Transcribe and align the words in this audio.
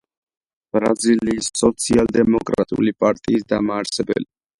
ბრაზილიის 0.77 1.49
სოციალ-დემოკრატიული 1.61 2.95
პარტიის 3.05 3.45
დამაარსებელი. 3.55 4.27